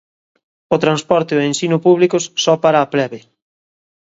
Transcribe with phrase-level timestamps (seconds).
[0.75, 3.19] O transporte e o ensino públicos, só para a plebe.